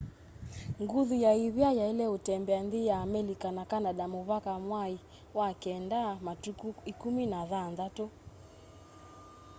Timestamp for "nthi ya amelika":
2.65-3.47